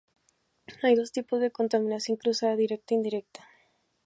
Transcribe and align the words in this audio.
Hay 0.81 0.95
dos 0.95 1.11
tipos 1.11 1.39
de 1.41 1.51
contaminación 1.51 2.17
cruzada: 2.17 2.55
directa 2.55 2.95
e 2.95 2.97
indirecta. 2.97 3.47